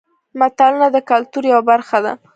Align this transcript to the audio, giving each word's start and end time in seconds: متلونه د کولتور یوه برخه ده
متلونه 0.39 0.87
د 0.91 0.97
کولتور 1.09 1.43
یوه 1.51 1.63
برخه 1.69 1.99
ده 2.05 2.13